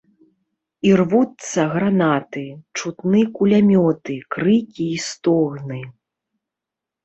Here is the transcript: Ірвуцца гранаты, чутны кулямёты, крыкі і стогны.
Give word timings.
Ірвуцца 0.91 1.65
гранаты, 1.73 2.43
чутны 2.79 3.21
кулямёты, 3.37 4.15
крыкі 4.37 4.83
і 4.97 4.99
стогны. 5.09 5.81